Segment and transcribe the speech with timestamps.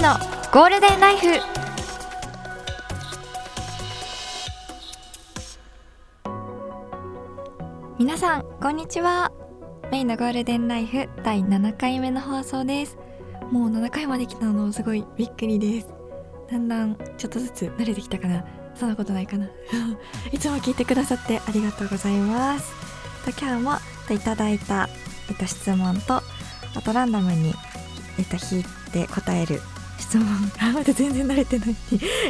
[0.00, 0.18] の
[0.52, 1.26] ゴールデンライフ。
[7.98, 9.32] 皆さんこんにちは。
[9.90, 12.98] メイのゴールデンライフ第7回目の放送です。
[13.50, 15.88] もう7回まで来たのすごいびっくりです。
[16.50, 18.44] だんだんちょっとずつ慣れてきたかな。
[18.74, 19.48] そんなことないかな。
[20.30, 22.70] いつも聞いてくださってありがとうございます。
[23.24, 24.90] と今日もといただいた、
[25.30, 26.16] えっと、質問と
[26.74, 27.54] あとランダムに、
[28.18, 29.62] えっと、引いて答える
[29.98, 30.26] 質問
[30.60, 31.76] あまだ全然慣れてないに、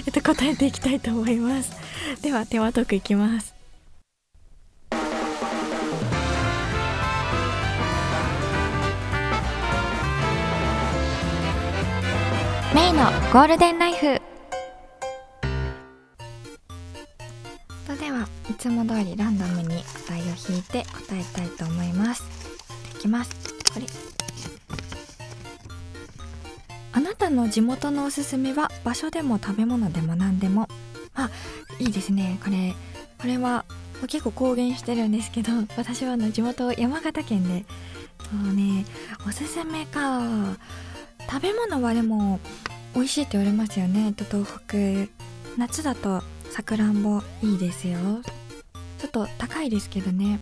[0.07, 1.73] えっと、答えていきたいと思います。
[2.23, 3.55] ではテーマトークいきます。
[12.75, 14.21] メイのゴールデンライフ。
[17.87, 22.23] それではいつも通りランダムに題を引いて答えたいと思います。
[22.97, 23.31] いきます。
[23.73, 23.87] これ
[27.17, 30.69] たの地元のおすすめは場所でも食べ物でも何でも。
[31.15, 31.31] あ
[31.79, 32.39] いいですね。
[32.45, 32.75] これ
[33.19, 33.65] これは
[34.09, 37.65] 結構公言してるんですけど 私はあの地元山形県で。
[38.19, 38.85] そうね。
[39.27, 40.57] おすすめか。
[41.31, 42.39] 食べ物はでも
[42.95, 44.13] 美味しいって言われますよね。
[44.13, 45.11] と東北。
[45.57, 47.23] 夏だとさくらんぼ。
[47.43, 47.99] いいですよ。
[48.99, 50.41] ちょっと高いですけどね。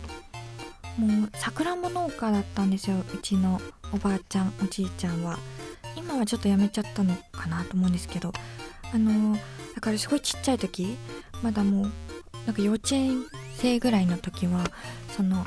[0.97, 2.97] もうさくらんぼ農家だったんですよ。
[3.13, 5.37] うちのおばあちゃんおじいちゃんは。
[5.95, 8.31] 今はちょっとやめちゃったのかなと思うんですけど
[8.93, 9.37] あの
[9.75, 10.97] だからすごいちっちゃい時
[11.41, 11.91] まだもう
[12.45, 14.63] なんか幼稚園生ぐらいの時は
[15.15, 15.45] その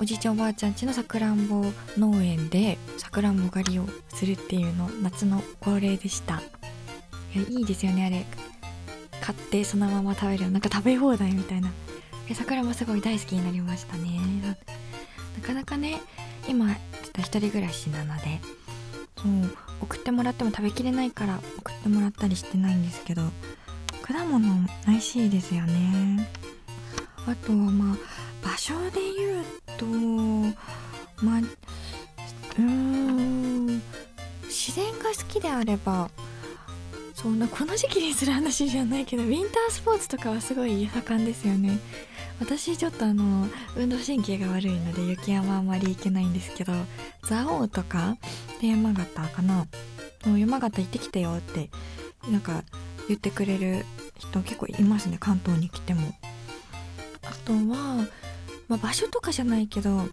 [0.00, 1.64] おじいちゃんおばあちゃんちのさくらんぼ
[1.96, 6.42] 農園でさくらんぼ狩りをするっていうの夏の恒例でした。
[7.34, 8.26] いやいいですよねあれ。
[9.20, 10.50] 買ってそのまま食べる。
[10.50, 11.70] なんか食べ放題みたいな。
[12.34, 14.56] さくらんぼすごい大好きになりましたね。
[15.40, 16.00] なかなかね
[16.48, 18.40] 今ちょっと一人暮らしなので
[19.24, 19.32] そう
[19.80, 23.22] 送ってもらっても食べきれないから送ってもらったりしてないんですけど
[24.02, 24.46] 果物
[24.86, 26.28] 美味しいですよね。
[27.26, 27.96] あとはまあ
[28.46, 29.44] 場所で言う
[29.78, 29.86] と
[31.24, 31.40] まあ
[32.58, 33.82] うん
[34.42, 36.10] 自然が好きであれば
[37.14, 41.78] そんなこの時期にする話じゃないけどウィンタースポーツとかはすごい盛んですよね。
[42.40, 46.72] 私ちょっとあの運動神経が悪いので雪山あんまり行けないんですけど
[47.22, 48.16] 蔵王とか
[48.60, 49.66] で山形かな。
[50.26, 51.68] もう山形行ってきてよって
[52.30, 52.64] なんか
[53.08, 53.84] 言ってくれる
[54.18, 56.14] 人結構いますね関東に来ても。
[57.22, 58.06] あとは、
[58.68, 60.08] まあ、場所とかじゃないけど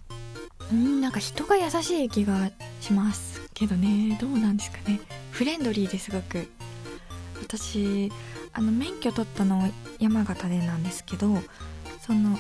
[0.72, 2.50] うんなんか人が優しい気が
[2.80, 4.18] しますけどね。
[4.20, 5.00] どうなんですかね。
[5.32, 6.48] フレンドリーですごく。
[7.42, 8.12] 私
[8.54, 11.38] あの免許取ったの山形でなんですけど
[12.12, 12.38] その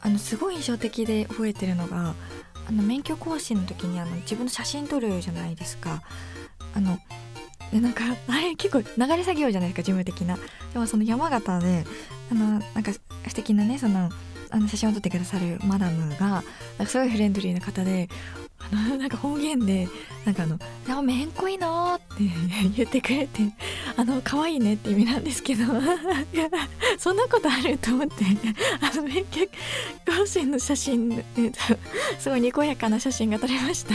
[0.00, 2.14] あのすごい印象的で覚えてるのが
[2.68, 6.02] あの免許更新の時にあの自分の写真撮るじゃないですか。
[6.74, 6.98] あの
[7.72, 10.36] でなんか あれ結構流れ作業じゃないですか事務的な。
[10.72, 11.84] でもその山形で
[12.30, 13.00] あのなんか素
[13.34, 14.10] 敵なねその
[14.50, 16.42] あの写真を撮ってくださるマダムが
[16.86, 18.08] すごいフレンドリーな方で
[18.72, 19.88] あ のなんか方言で
[20.24, 22.24] なんかあの「あめんこいの」って
[22.76, 23.42] 言ってくれて
[23.96, 25.64] 「あの可愛いね」って意味なんですけど。
[26.98, 28.24] そんなことあると思って
[28.80, 29.42] あの免許
[30.06, 31.22] 更新の写真
[32.18, 33.94] すごいにこやかな写真が撮れました。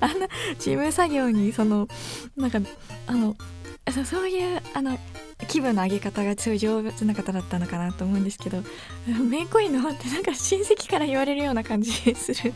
[0.00, 0.28] あんな
[0.58, 1.88] 事務作業にその
[2.36, 2.60] なんか
[3.06, 3.36] あの
[4.04, 4.98] そういうあの
[5.50, 8.62] 気分の上げ方がすごい上手な方だったのかなと思うんですけど
[9.28, 12.54] 「めんこいの?」ってなんか親戚から言われるような感じする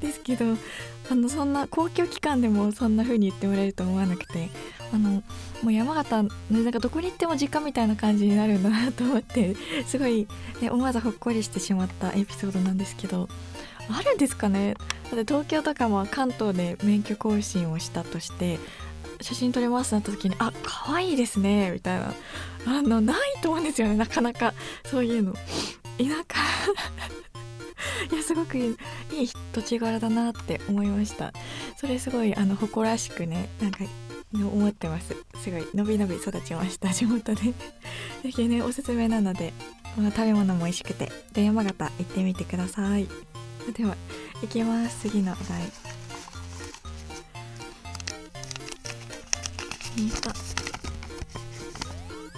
[0.00, 0.56] ですけど
[1.10, 4.48] あのそんな公共機関でもそんな風に言ってもらえると思わなくて
[4.90, 5.22] あの
[5.62, 9.54] もう山形なんかどこに行っても実家みたいな感じになるんだなと思って
[9.86, 10.26] すごい、
[10.62, 13.28] ね、思わずほっこりしてしまったエピソードなんですけど
[13.88, 14.74] あるんですかね
[15.10, 18.58] だって東京とかも関東で免許更新をしたとして
[19.20, 22.14] 写真撮れますなった時に「あ可愛いですね」みたいな。
[22.66, 24.54] あのないと思うんですよねなかなか。
[24.84, 25.32] そういうの。
[25.32, 25.38] 田
[25.98, 26.04] 舎。
[28.12, 28.76] いやすごくいい
[29.52, 31.32] 土地柄だなって思いました。
[31.76, 33.84] それすごいあの誇らしくねなんか
[34.32, 35.16] 思ってます。
[35.42, 37.54] すごいのびのび育ちました 地元で。
[38.22, 39.52] ぜひねおすすめなので
[39.94, 43.08] この食べ物も美味しくてで山形行ってみてください。
[43.74, 43.96] では
[44.42, 45.08] 行きます。
[45.08, 45.89] 次のお題。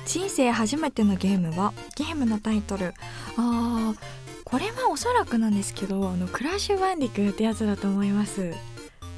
[0.07, 2.95] 人生初めてのゲームはゲームのタイトル。
[3.37, 3.99] あー
[4.45, 8.53] これはおそらくなんですけどあのクラッシュバンディクってやつだと思います。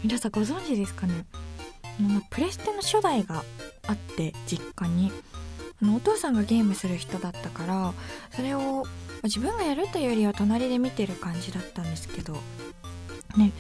[0.03, 1.25] 皆さんご存知ですかね？
[1.99, 3.45] あのプレステの初代が
[3.89, 5.11] あって実家に。
[5.83, 7.93] あのお父さんがゲームする人だったから
[8.31, 8.87] それを
[9.25, 12.35] 自分がやるというよりは隣で見てる感じだったんですけど
[13.37, 13.51] ね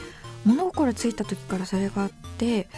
[0.44, 2.68] 物心ついた時からそれがあって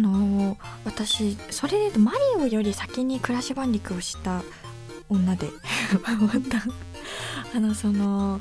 [0.00, 4.42] の、私それで言うとマリオより先にクラッシュバンディクをした
[5.08, 5.48] 女で。
[7.54, 8.40] あのその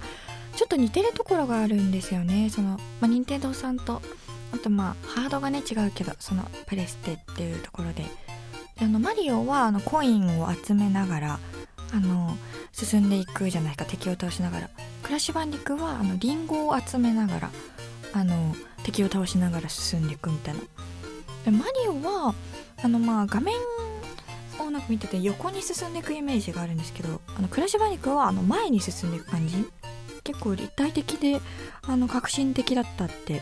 [0.56, 2.50] ちょっと似てるところがあるんですよね。
[2.50, 4.02] その、まあ、任天堂さんと
[4.54, 8.06] あとまあハードがね違うけどそのプレステっていうところで。
[8.82, 11.40] あのマリオはあのコインを集めながら
[11.94, 12.36] あの
[12.72, 13.86] 進んでいくじゃないか。
[13.86, 14.70] 敵を倒しながら。
[15.04, 17.50] クラッシュバンディクはあのリンゴを集めながら
[18.14, 20.62] あの敵を倒しながら進んでいくみたいな。
[21.45, 22.34] でマリオは
[22.84, 23.56] あのまあ画面
[24.60, 29.66] をなんか見てて横に進んでいくイメージがあるんですけどあのクラッシュバンディクはあの前に進んでいく感じ？
[30.24, 31.42] 結構立体的で
[31.81, 33.42] あの革新的だったって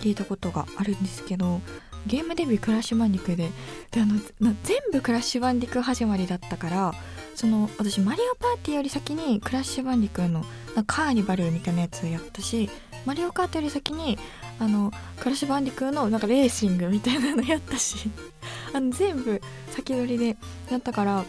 [0.00, 1.60] 聞いたことがあるんですけど
[2.06, 3.50] ゲームデビュークラッシュバンディクで
[3.90, 6.94] であの全部クラッシュバンディク始まりだったから
[7.34, 10.42] その私マリオパーティーより先にクラッシュバンディクの
[10.86, 12.70] カーニバルみたいなやつをやったし
[13.04, 14.18] マリオカートより先に
[14.62, 18.08] あのクラッシュバンディクのなんかレーシングみたいなのやったし
[18.72, 20.36] あの全部先取りで
[20.70, 21.24] やったから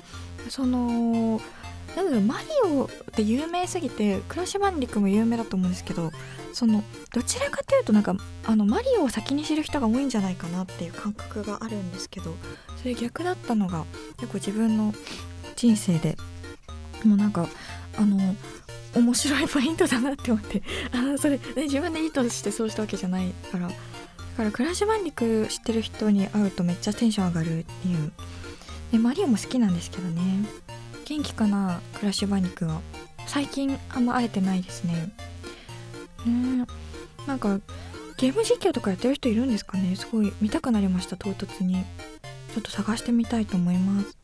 [0.49, 1.41] その
[1.95, 6.11] なんだろうマリオって有名すぎてクラッシュバンディクも有名だと思うんですけど
[6.53, 8.15] そのどちらかというとなんか
[8.45, 12.35] あのマリオを先に知る人が多いんじゃないかなっていう感覚があるんですけど
[12.77, 13.85] それ逆だったのが
[14.17, 14.93] 結構自分の
[15.55, 16.17] 人生で
[17.03, 17.47] もうなんか
[17.97, 18.35] あの
[18.95, 20.61] 面白いポイントだなって思って。
[20.91, 23.67] あのそれ、ね、自分で意図してそうしたわけじゃないから。
[23.67, 23.73] だ
[24.37, 28.11] からクラッシュバンディク知ってる人に会うとめっちゃテンション上がるっていう。
[28.91, 30.21] でマリオも好きなんですけどね。
[31.05, 32.81] 元気かなクラッシュバンディクは。
[33.25, 35.11] 最近あんま会えてないですね。
[36.25, 36.65] ね。
[37.27, 37.59] なんか
[38.17, 39.95] ゲーム実況とかやってる人いるんですかね。
[39.95, 41.83] すごい見たくなりました唐突に。
[42.53, 44.15] ちょっと探してみたいと思います。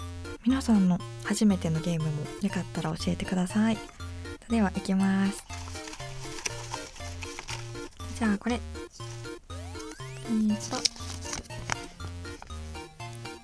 [0.46, 2.12] 皆さんの初めてのゲームも
[2.42, 3.78] よかったら教えてください。
[4.50, 5.44] では行きます。
[8.18, 8.56] じゃあこれ。
[8.56, 10.78] えーと。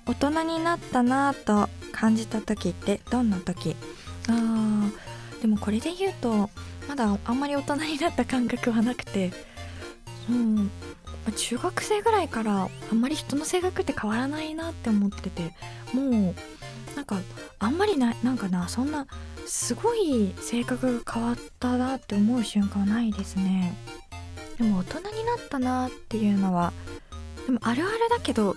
[0.06, 3.76] 大人になったなぁと感じた時ってどんな時？
[4.28, 4.92] あー
[5.42, 6.50] でもこれで言うと
[6.88, 9.32] まだあんまり大人になった感覚はなくて
[10.28, 10.70] うん。
[11.36, 15.54] 中学生ぐらいからあんまり人の性格って変わらないなって思ってて
[15.92, 16.34] もう
[16.96, 17.20] なんか
[17.58, 19.06] あんまりななんかなそんな
[19.46, 23.74] すごい性格が変わったなって思う瞬間はないですね。
[24.58, 26.72] でも大人になったなっていうのは
[27.46, 28.56] でもあるあるだけど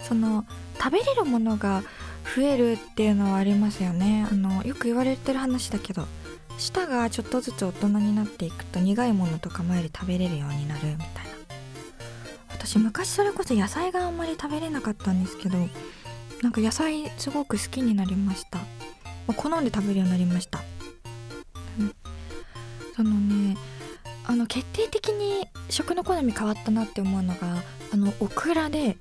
[0.00, 0.46] その
[0.78, 1.82] 食べれるものが
[2.34, 4.26] 増えるっていうのはありますよね。
[4.30, 6.06] あのよく言われてる話だけど
[6.56, 11.34] 舌がちょっとずつ大人になっていくと苦いものとか前より食べれるようになるみたいな。
[12.50, 15.58] 私昔それこそ野菜があんまり食べれなかったんですけど
[16.42, 18.60] なんか野菜すごく好きになりました、
[19.34, 20.60] 好んで食べるようになりました、
[21.78, 21.94] うん、
[22.94, 23.56] そのね
[24.26, 28.96] あの決定的に食の好み変わったなって思うのがあのオクラで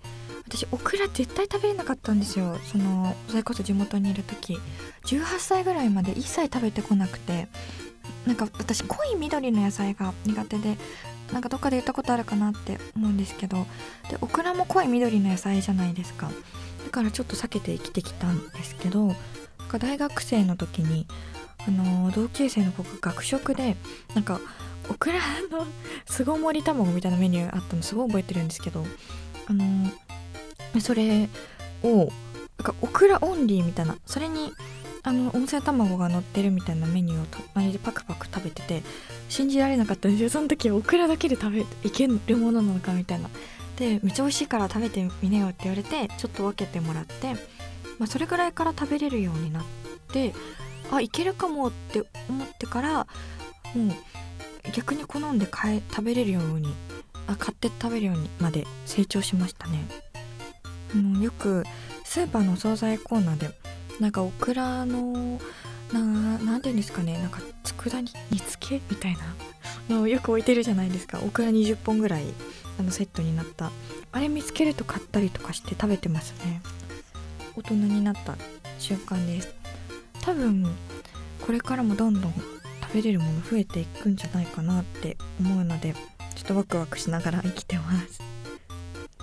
[0.48, 2.58] 私オクラ絶対食べれなかったんですよ。
[2.64, 4.60] そのそれこそ地元にいる時。
[5.06, 7.48] 18歳ぐらいまで一切食べてこなくて。
[8.28, 10.78] なんか私濃い緑の野菜が苦手で
[11.34, 13.66] なんかどっかで言ったことあるかなって思うんですけど。
[14.10, 16.30] でオクラも濃い緑の野菜じゃないですか。
[16.86, 19.16] だからちょっと避けて生きてきたんですけど
[19.80, 21.08] 大学生の時に
[21.68, 23.76] あの同級生の子が学食で
[24.14, 24.40] なんか
[24.90, 25.20] オクラ
[25.52, 25.66] の
[26.06, 28.86] 巣ごもり卵みたいなメニューあったのすごい覚えてるんですけど
[29.48, 29.92] あの
[30.80, 31.30] それ
[31.84, 32.08] をなん
[32.64, 34.52] かオクラオンリーみたいなそれに
[35.06, 38.84] あの温泉卵が乗ってるみたいなメニューを隣でパクパク食べてて
[39.28, 40.30] 信じられなかったんですよ。
[40.30, 43.30] その時オクラだけで食べいけるものなのかみたいな。
[43.78, 47.34] でめっちゃ美味しいから食べてみなよって言われてちょっと分けてもらって、
[47.98, 49.64] まあ、それぐらいから食べれるようになっ
[50.12, 50.34] て
[50.92, 53.08] あいけるかもって思ってから
[53.74, 56.74] もう逆に好んで買え食べれるように
[57.28, 59.86] あ買って食べるようにまで成長しましたね。
[60.94, 61.64] あのよく
[62.04, 63.50] スーパーのお惣菜コーナーで
[64.00, 65.40] なんかオクラの
[65.92, 66.02] な
[66.38, 69.16] なんていうんですかねなんか佃煮煮付けみたい
[69.90, 71.20] なのをよく置いてるじゃないですか。
[71.24, 72.26] オクラ20本ぐらい。
[72.80, 73.72] あのセットになった。
[74.12, 76.62] あれ見つけると買ったりとかして食べてますね。
[77.56, 78.36] 大人になった
[78.80, 79.54] 瞬間です。
[80.22, 80.66] 多分
[81.42, 82.34] これからもどんどん
[82.82, 85.94] 食べれるもの増えていくんじゃないかなって思うので
[86.36, 88.22] ちょっとワクワクしながら生きてます。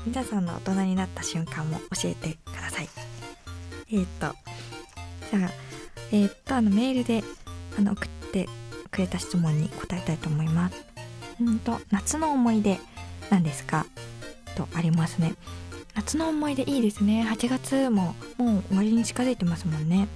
[0.06, 2.88] 皆さんの大人になった瞬間も教えてください。
[3.92, 4.34] えー、っと
[5.36, 5.50] じゃあ
[6.12, 7.22] えー、っとあのメールで
[7.78, 8.48] あの送って
[8.90, 10.84] くれた質問に答えたいと思います。
[11.40, 12.78] うんと夏の思い出。
[13.30, 13.86] 何ですか？
[14.56, 15.34] とありますね。
[15.94, 17.26] 夏の思い出いいですね。
[17.28, 20.08] 8月ももう終わりに近づいてますもんね。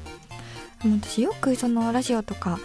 [0.84, 2.58] 私よくそのラジオとか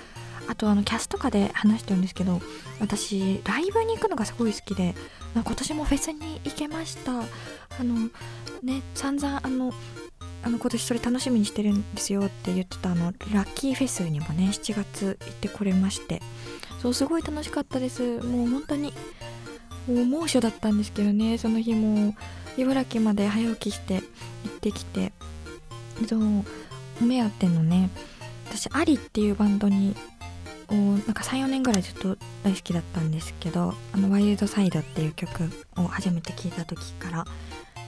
[0.48, 2.42] あとあのキャスとかで話してるんですけど
[2.82, 4.94] 私ライブに行くのがすごい好きで
[5.34, 7.12] 今年もフェスに行けました。
[7.14, 7.24] あ
[7.84, 8.10] の
[8.62, 9.74] ね散々あの
[10.42, 16.22] あの今年それ楽しみにしてるんですよって言ってたあのラッキーフェスにもね7月行ってこれまして。
[16.82, 18.20] そうすごい楽しかったです。
[18.22, 18.94] もう本当に
[19.90, 21.38] もう猛暑だったんですけどね。
[21.38, 22.16] その日も
[22.58, 25.12] 茨城まで早起きして行ってきて
[26.08, 26.22] そう
[27.02, 27.90] お目当てのね
[28.46, 29.96] 私アリっていうバンドに
[30.70, 37.26] なんか34年ぐらいずっと大好きだったんですけど「あのワイルドサイド」っていう曲を初めて聴いた時から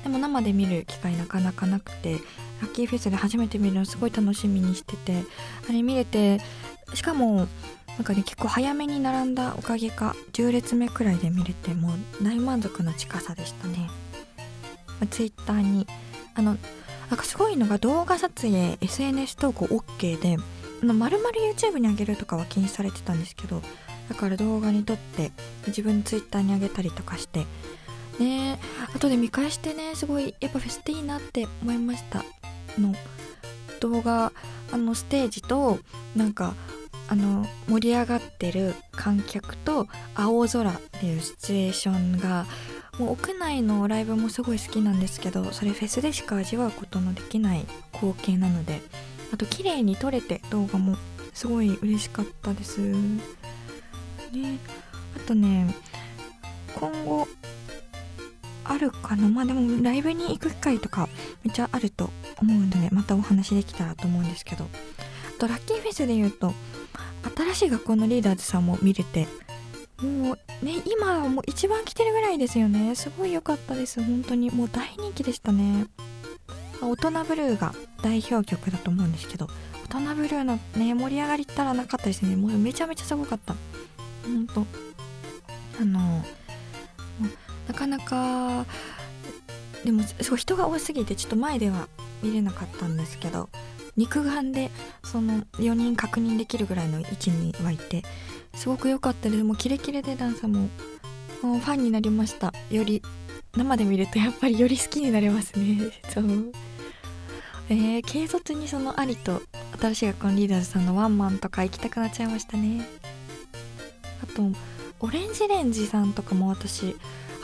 [0.03, 2.13] でも生で見る機会なかなかなくて
[2.61, 5.23] ラッキーフェスで初めて見るのすごい楽しみにしてて
[5.67, 6.39] あれ見れて
[6.93, 7.47] しかも
[7.97, 13.89] なんかね結構早めに並んだおかげか10列目くらいで見れてもう大満足の近さでしたね、
[14.87, 15.87] まあ、ツイッターに
[16.35, 16.57] あの
[17.09, 20.37] なんかすごいのが動画撮影 SNS 投稿 OK で
[20.81, 23.61] まるまる YouTube に上げるとかは禁止されてたんですけど
[24.09, 25.31] だから動画に撮って
[25.67, 27.45] 自分の Twitter に上げたりとかして
[28.21, 28.59] ね。
[28.95, 32.23] 後で見返してねすごいやっぱフェスっていいなって思いました。
[32.79, 32.93] の
[33.79, 34.31] 動画
[34.71, 35.79] あのステージと
[36.15, 36.55] なんか
[37.07, 42.45] あの盛り上がってる観客と青空っていうシチュエーションが
[42.99, 48.81] もう屋内のライブもすごい好きなんですけどそれフェスでしか味わうことのできない光景なので
[49.33, 50.95] あと綺麗に撮れて動画も
[51.33, 52.79] すごい嬉しかったです。
[52.79, 53.19] ね。
[55.15, 55.73] あとね
[56.75, 57.27] 今後
[58.71, 59.27] あるかな？
[59.29, 61.09] まあでもライブに行く機会とか
[61.43, 62.09] めっちゃあると
[62.41, 64.65] 思うのでまたお話できたらと思うんですけど。
[64.65, 64.67] あ
[65.41, 66.53] とラッキーフェスで言うと
[67.35, 69.27] 新しい学校のリーダーズさんも見れて
[69.99, 72.93] もうね今もう一番来てるぐらいですよね。
[72.93, 74.03] すごい良かったです。
[74.03, 74.51] 本当に。
[74.51, 75.87] もう大人気でしたね。
[76.79, 77.73] 大人ブルーが
[78.03, 79.47] 代表曲だと思うんですけど
[79.89, 82.35] 大人ブルーのね盛り上がりったらなかったですね。
[82.35, 83.55] もうめちゃめちゃすごかった。
[84.23, 84.65] 本当。
[85.81, 86.23] あの
[87.71, 88.65] なかなか
[89.85, 91.87] でもすごい人が多すぎてちょっと前では
[92.21, 93.47] 見れなかったんですけど
[93.95, 94.69] 肉眼で
[95.05, 98.03] その4人確認できるぐらいの位置にはいて
[98.55, 99.43] すごく良かったです。
[99.45, 100.67] もうキレキレでダンサーも
[101.41, 102.53] もうファンになりました。
[102.69, 103.01] より
[103.55, 105.79] 生で見るとやっぱりより好きになれますね。
[106.13, 106.51] そう。
[107.69, 109.41] えー、軽率にそのアリと
[109.79, 112.85] 新しい学校のリーダーズさんのワンマンとか行きたくなっちゃいましたね。
[114.21, 114.43] あと
[115.03, 116.95] オレンジレンジさんとかも私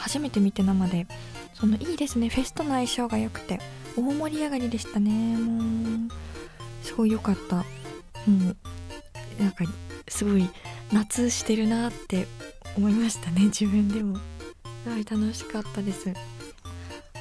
[0.08, 1.06] 初めて見て生で。
[1.54, 2.30] そのいいですね。
[2.30, 3.60] フェスとの相性が良くて。
[3.98, 5.38] 大盛り上がりでしたね。
[5.38, 6.10] もう
[6.82, 7.58] すごい良かった。
[7.58, 7.64] も
[8.28, 8.56] う
[9.42, 9.66] なんか
[10.08, 10.50] すごい
[10.94, 12.26] 夏してるなって
[12.78, 13.46] 思いましたね。
[13.46, 14.16] 自分でも。
[14.16, 16.14] すごい楽しかったです。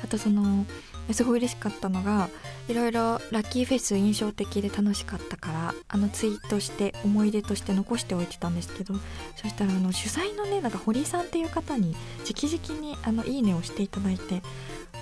[0.05, 0.65] あとその
[1.13, 2.29] すごい嬉しかったのが
[2.69, 8.95] いろいろラッキーフェス印象的で楽しかったからあのツイートして思い出として残しておいてたんですけど
[9.37, 11.95] そしたらあの主催のねなんか堀さんっていう方に
[12.29, 14.43] 直々にあのいいねをしていただいて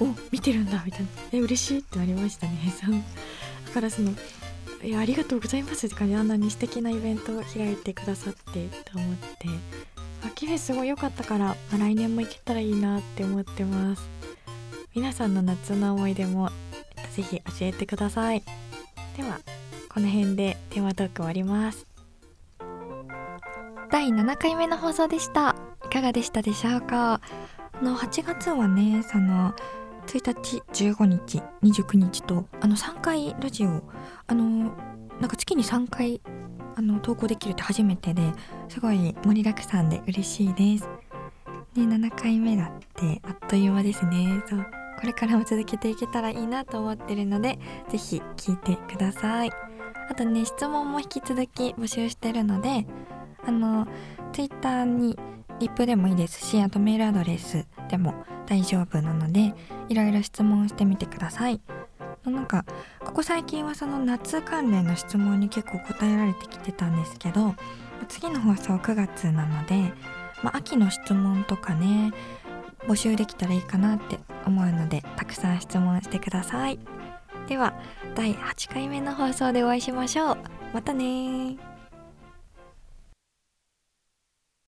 [0.00, 1.06] お見てるんだみたいな。
[1.32, 2.94] え嬉しいってなりましたねそう
[3.66, 4.12] だからその
[4.82, 9.48] いやありがとうございますって感じあんなに素敵なイベントを開いてくださってと思って。
[10.24, 14.23] 秋フェスすごい良かったから、まあ、来年も行けたらいいなって思ってます。
[14.94, 16.50] 皆さんの夏の思い出も
[17.12, 18.42] ぜひ教えてください。
[19.16, 19.40] では
[19.88, 21.86] この辺でテーマトーク終わります。
[23.90, 25.56] 第7回目の放送でした。
[25.84, 27.20] いかがでしたでしょうか？
[27.72, 29.52] あの8月はねその
[30.06, 33.82] 1日15日29日とあの3回ラジオ
[34.28, 34.72] あの
[35.20, 36.20] なんか月に3回
[36.76, 38.32] あの投稿できるって初めてで
[38.68, 40.88] すごい盛りだくさんで嬉しいです。
[41.74, 44.40] ね7回目だってあっという間ですね。
[44.48, 44.83] そう。
[45.04, 47.58] これからも続けていけたらいいなと思ってるので
[47.90, 49.50] 是非聞いてください。
[50.08, 52.86] あとね質問も引き続き募集してるので
[53.46, 53.86] あの
[54.32, 55.18] Twitter に
[55.60, 58.14] リップでもいいですしあとメールアドレスでも
[58.46, 59.54] 大丈夫なので
[59.90, 61.60] いろいろ質問してみてください
[62.24, 62.64] なんか
[63.00, 67.54] ここ最近はその夏関連の質問に結構答えられてきてたんですけど
[68.08, 69.92] 次の放送9月なので、
[70.42, 72.12] まあ、秋の質問とかね
[72.86, 76.78] 募集できたらいいかなって思うのでたくさん質問してください。
[77.48, 77.74] では
[78.14, 80.38] 第8回目の放送でお会いしましょう。
[80.72, 81.56] またね